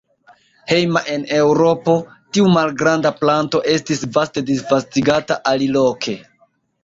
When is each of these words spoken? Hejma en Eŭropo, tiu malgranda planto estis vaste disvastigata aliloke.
Hejma 0.69 1.01
en 1.15 1.25
Eŭropo, 1.39 1.93
tiu 2.37 2.47
malgranda 2.55 3.11
planto 3.19 3.61
estis 3.75 4.01
vaste 4.15 4.45
disvastigata 4.49 5.37
aliloke. 5.53 6.17